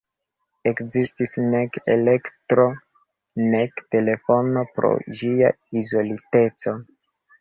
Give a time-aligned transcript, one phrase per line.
[0.69, 2.65] Ekzistis nek elektro
[3.53, 6.75] nek telefono pro ĝia izoliteco.